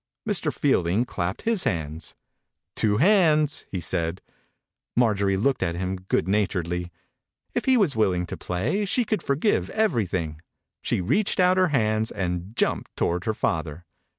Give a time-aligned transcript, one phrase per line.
[0.27, 0.51] Mr.
[0.51, 2.15] Fielding clapped his hands."
[2.75, 4.19] Two hands!" he said.
[4.25, 6.91] 62 THE INCUBATOR BABY Marjorie looked at him good naturedly.
[7.53, 10.41] If he was willing to play she could forgive every thing.
[10.81, 13.85] She reached out her hands, and jumped toward her father.